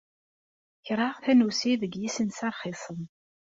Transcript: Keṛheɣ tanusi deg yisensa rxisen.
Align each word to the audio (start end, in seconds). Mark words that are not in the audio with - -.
Keṛheɣ 0.85 1.15
tanusi 1.23 1.73
deg 1.81 1.93
yisensa 2.01 2.47
rxisen. 2.53 3.01